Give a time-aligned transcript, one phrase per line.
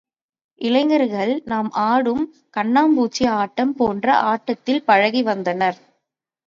[0.61, 2.23] இளைஞர்கள் நாம் ஆடும்
[2.57, 5.79] கண்ணும்பூச்சி ஆட்டம் போன்ற ஆட்டத்தில் பழகி வந்தனர்.